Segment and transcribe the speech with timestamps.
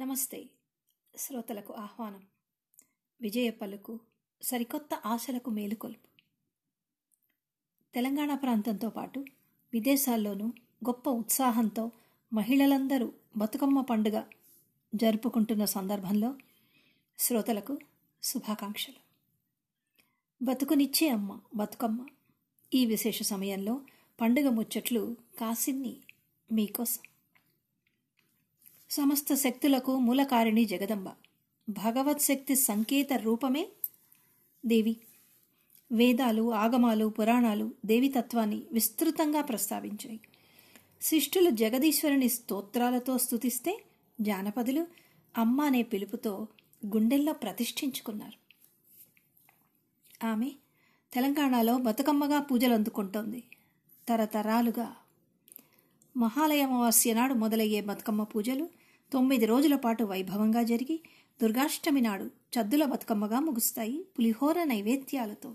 [0.00, 0.44] నమస్తే
[1.16, 2.22] శ్రోతలకు ఆహ్వానం.
[3.20, 4.00] విజయ పలుకు
[4.42, 6.08] సరికొత్త ఆశలకు మేలుకొల్పు.
[7.94, 9.24] తెలంగాణ ప్రాంతంతో పాటు
[9.72, 10.46] విదేశాల్లోనూ
[10.84, 11.90] గొప్ప ఉత్సాహంతో
[12.32, 14.22] మహిళలందరూ బతుకమ్మ పండుగ
[14.94, 16.34] జరుపుకుంటున్న సందర్భంలో
[17.18, 17.78] శ్రోతలకు
[18.22, 19.00] శుభాకాంక్షలు.
[20.44, 22.06] బతుకునిచ్చే అమ్మ బతుకమ్మ.
[22.74, 23.80] ఈ విశేష సమయంలో
[24.20, 25.96] పండుగ ముచ్చట్లు కాసిన్ని
[26.52, 27.13] మీకోసం.
[28.94, 31.08] సమస్త శక్తులకు మూలకారిణి జగదంబ.
[31.68, 33.68] భగవత్ శక్తి సంకేత రూపమే
[34.66, 34.96] దేవి.
[35.92, 40.20] వేదాలు ఆగమాలు పురాణాలు దేవితత్వాన్ని విస్తృతంగా ప్రస్తావించాయి.
[41.02, 43.84] శిష్టులు జగదీశ్వరుని స్తోత్రాలతో స్తుతిస్తే
[44.20, 44.86] జానపదులు
[45.38, 46.48] అమ్మ అనే పిలుపుతో
[46.86, 48.38] గుండెల్లో ప్రతిష్ఠించుకున్నారు.
[50.26, 50.50] ఆమె
[51.12, 53.42] తెలంగాణలో బతుకమ్మగా పూజలు అందుకుంటోంది.
[54.08, 54.96] తరతరాలుగా.
[56.16, 61.00] మహాలయ అమావాస్య నాడు మొదలయ్యే బతుకమ్మ పూజలు తొమ్మిది రోజుల పాటు వైభవంగా జరిగి
[61.42, 65.54] దుర్గాష్టమి నాడు చద్దుల బతుకమ్మగా ముగుస్తాయి పులిహోర నైవేద్యాలతో.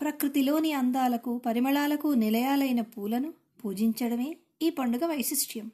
[0.00, 5.70] ప్రకృతిలోని అందాలకు పరిమళాలకు నిలయాలైన పూలను పూజించడమే ఈ పండుగ వైశిష్ట్యం.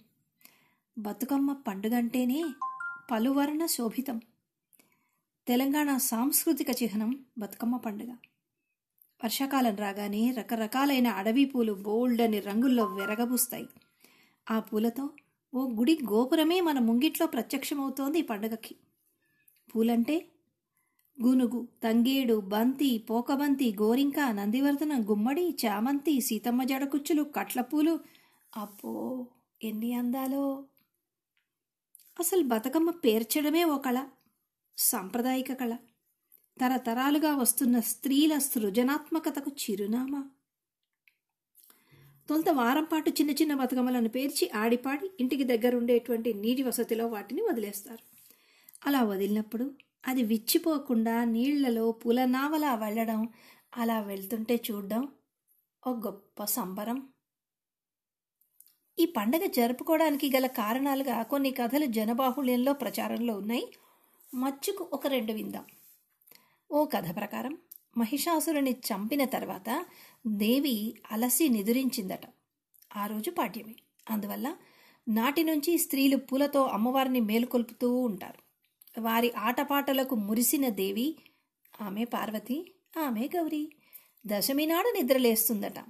[0.99, 2.45] బతుకమ్మ పండుగ అంటేనే
[3.11, 4.21] పలువర్ణ శోభితం.
[5.49, 8.11] తెలంగాణ సాంస్కృతిక చిహ్నం బతుకమ్మ పండుగ.
[9.25, 13.69] వర్షాకాలం రాగానే రకరకాలైన అడవి పూలు బోల్డని రంగుల్లో వెరగబూస్తాయి.
[14.51, 15.11] ఆ పూలతో
[15.53, 18.75] ఓ గుడి గోపురమే మన ముంగిట్లో ప్రత్యక్షమవుతోంది ఈ పండగకి.
[19.75, 20.17] పూలంటే
[21.23, 28.01] గునుగు తంగేడు బంతి పోకబంతి గోరింక నందివర్ధన గుమ్మడి చామంతి సీతమ్మ జడకుచ్చులు కట్లపూలు.
[28.57, 29.27] అబ్బో
[29.63, 30.65] ఎన్ని అందాలో.
[32.21, 33.99] అసలు బతుకమ్మ పేర్చడమే ఓ కళ
[34.79, 35.73] సాంప్రదాయిక కళ.
[36.61, 40.23] తరతరాలుగా వస్తున్న స్త్రీల సృజనాత్మకతకు చిరునామా.
[42.29, 48.03] తొలుత వారం పాటు చిన్న చిన్న బతుకమ్మలను పేర్చి ఆడిపాడి ఇంటికి దగ్గర ఉండేటువంటి నీటి వసతిలో వాటిని వదిలేస్తారు.
[48.87, 49.71] అలా వదిలినప్పుడు
[50.09, 53.29] అది విచ్చిపోకుండా నీళ్ళలో పులనావలా వెళ్ళడం
[53.77, 55.09] అలా వెళ్తుంటే చూడడం
[55.87, 57.09] ఓ గొప్ప సంబరం.
[58.99, 63.67] ఈ పండగ జరుపుకోవడానికి గల కారణాలుగా కొన్ని కథలు జనబాహుళ్యంలో ప్రచారంలో ఉన్నాయి.
[64.35, 65.65] మచ్చుకు ఒక రెండు విందాం.
[66.73, 67.59] ఓ కథ ప్రకారం
[67.99, 69.87] మహిషాసురుని చంపిన తర్వాత
[70.27, 72.21] దేవి అలసి నిదురించిందట.
[72.97, 73.75] ఆ రోజు పాడ్యమే.
[74.11, 74.57] అందువల్ల
[75.09, 78.43] నాటి నుంచి స్త్రీలు పూలతో అమ్మవారిని మేలుకొల్పుతూ ఉంటారు.
[79.01, 81.17] వారి ఆటపాటలకు మురిసిన దేవి
[81.81, 83.73] ఆమె పార్వతి ఆమె గౌరీ
[84.27, 85.85] దశమి నాడు నిద్రలేస్తుందట.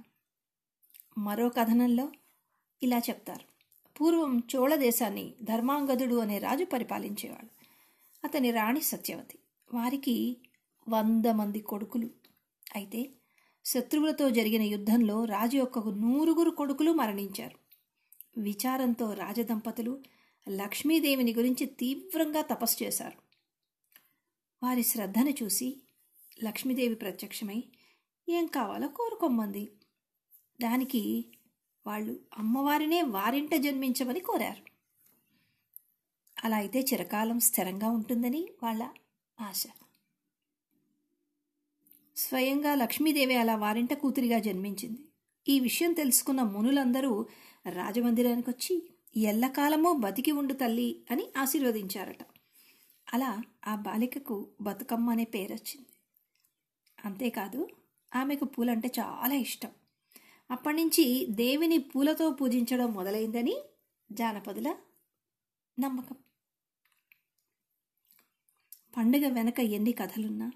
[1.17, 2.11] మరో కథనంలో
[2.83, 3.53] ఇలా చెప్తారు.
[4.01, 7.49] పూర్వం చోళ దేశాన్ని ధర్మాంగదుడు అనే రాజు పరిపాలించేవాడు.
[8.23, 9.39] అతని రాణి సత్యవతి.
[9.73, 10.37] వారికి
[10.89, 12.09] వంద మంది కొడుకులు.
[12.75, 13.09] అయితే
[13.65, 17.57] శత్రువులతో జరిగిన యుద్ధంలో రాజు యొక్క నూరుగురు కొడుకులు మరణించారు.
[18.37, 20.03] విచారంతో రాజదంపతులు
[20.49, 23.17] లక్ష్మీదేవిని గురించి తీవ్రంగా తపస్సు చేశారు.
[24.63, 25.81] వారి శ్రద్ధను చూసి
[26.43, 27.63] లక్ష్మీదేవి ప్రత్యక్షమై
[28.29, 29.71] ఏం కావాలో కోరుకోమ్మంది.
[30.61, 31.25] దానికి
[31.87, 34.63] వాళ్ళు అమ్మవారినే వారింట జన్మించమని కోరారు.
[36.43, 38.87] అలా అయితే చిరకాలం స్థిరంగా ఉంటుందని వాళ్ళ
[39.41, 39.67] ఆశ.
[42.33, 45.01] స్వయంగా లక్ష్మీదేవి అలా వారింట కూతురిగా జన్మించింది.
[45.49, 47.25] ఈ విషయం తెలుసుకున్న మునులందరూ
[47.69, 52.17] రాజమందిరానికి వచ్చి ఎల్లకాలమో బతికి ఉండు తల్లి అని ఆశీర్వదించారట.
[53.13, 55.85] అలా ఆ బాలికకు బతుకమ్మ అనే పేరొచ్చింది.
[57.05, 57.67] అంతేకాదు
[58.15, 59.71] ఆమెకు పూలంటే చాలా ఇష్టం.
[60.51, 63.55] అప్పటి నుంచి దేవిని పూలతో పూజించడం మొదలైందని
[64.11, 64.75] జానపదుల
[65.79, 66.15] నమ్మకం.
[68.97, 70.51] పండుగ వెనక ఎన్ని కథలున్నా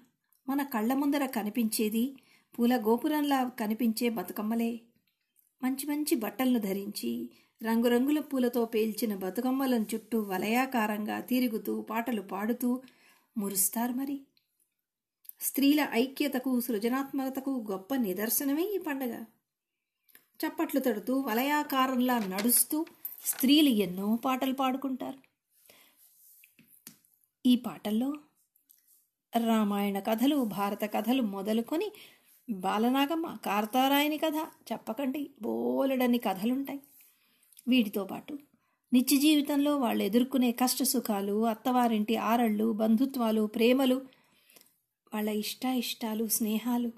[0.48, 2.16] మన కళ్ళ ముందర కనిపించేది
[2.58, 4.80] పూల గోపురంలా కనిపించే బతుకమ్మలే.
[5.62, 7.30] మంచి మంచి బట్టలను ధరించి
[7.62, 12.82] రంగురంగుల పూలతో పేల్చిన బతుకమ్మలను చుట్టూ వలయాకారంగా తిరుగుతూ పాటలు పాడుతూ
[13.38, 14.20] మురుస్తారు మరి.
[15.40, 19.24] స్త్రీల ఐక్యతకు సృజనాత్మకతకు గొప్ప నిదర్శనమే ఈ పండగ.
[20.40, 22.86] చప్పట్లు తడుతూ వలయాకారంలా నడుస్తూ
[23.24, 25.18] స్త్రీలు ఎన్నో పాటలు పాడుకుంటారు.
[27.46, 28.14] ఈ పాటల్లో
[29.36, 31.92] రామాయణ కథలు భారత కథలు మొదలుకొని
[32.50, 34.34] బాలనాగమ్మ కార్తారాయని కథ
[34.72, 35.30] చెప్పకండి.
[35.42, 36.80] బోలెడన్ని కథలుంటాయి.
[37.68, 38.38] వీటితో పాటు
[38.92, 44.06] నిత్య జీవితంలో వాళ్ళు ఎదుర్కొనే కష్ట సుఖాలు అత్తవారింటి ఆరళ్ళు బంధుత్వాలు ప్రేమలు
[45.14, 46.92] వాళ్ళ ఇష్ట ఇష్టాలు స్నేహాలు.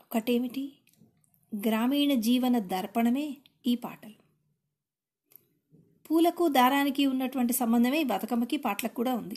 [0.00, 0.72] ఒకటేమిటి?
[1.66, 3.36] గ్రామీణ జీవన దర్పణమే
[3.66, 4.14] ఈ పాటలు.
[6.10, 9.34] పూలకు దారానికి ఉన్నటువంటి సంబంధమే బతుకమ్మకి పాటలకు కూడా ఉంది.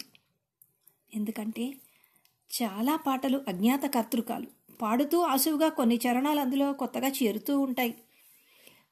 [1.13, 1.73] ఎందుకంటే
[2.51, 4.47] చాలా పాటలు అజ్ఞాత కర్తృకాలు.
[4.81, 7.95] పాడుతూ ఆసువుగా కొన్ని చరణాలు అందులో కొత్తగా చేరుతూ ఉంటాయి.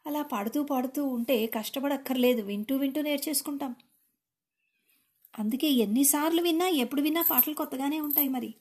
[0.07, 2.41] అలా పాడుతూ పాడుతూ ఉంటే కష్టపడక్కర్లేదు.
[2.41, 3.75] వింటూ వింటూ నేర్చేసుకుంటాం.
[5.39, 8.53] అందుకే ఎన్నిసార్లు విన్నా ఎప్పుడు విన్నా పాటలు కొత్తగానే ఉంటాయి మరి.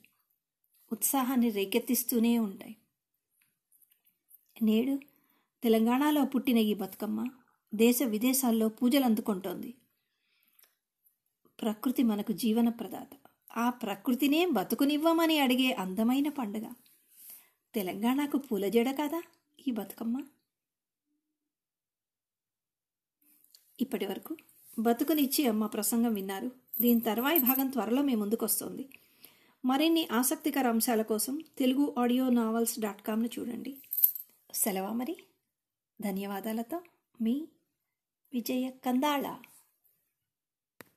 [0.93, 2.77] ఉత్సాహాన్ని రేకెత్తిస్తూనే ఉంటాయి.
[4.63, 4.99] నేడు
[5.63, 7.29] తెలంగాణలో పుట్టిన ఈ బతుకమ్మ
[7.75, 9.75] దేశ విదేశాల్లో పూజలు అందుకుంటోంది
[11.63, 13.28] ప్రకృతి మనకు జీవన ప్రదాత.
[13.57, 16.73] ఆ ప్రకృతినే బతుకునివ్వమని అడిగే అందమైన పండుగ.
[17.75, 19.23] తెలంగాణకు పూల జడ కదా
[19.69, 20.23] ఈ బతుకమ్మ?
[23.81, 24.37] ఇప్పటి వరకు
[24.79, 26.51] బతుకునిచ్చి అమ్మ ప్రసంగం విన్నారు.
[26.81, 28.89] దీని తర్వాయి భాగం త్వరలో మీ ముందుకొస్తుంది.
[29.65, 33.77] మరిన్ని ఆసక్తికర అంశాల కోసం తెలుగు ఆడియో నావల్స్ డాట్ కామ్ను చూడండి.
[34.55, 35.17] సెలవా మరి?
[36.01, 36.83] ధన్యవాదాలతో
[37.23, 37.49] మీ
[38.33, 39.37] విజయ కందాళ.